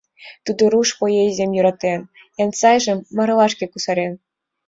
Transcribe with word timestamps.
Тудо 0.45 0.63
руш 0.71 0.89
поэзийым 0.99 1.51
йӧратен, 1.53 2.01
эн 2.41 2.49
сайжым 2.59 2.99
марлашке 3.15 3.65
кусарен. 3.69 4.13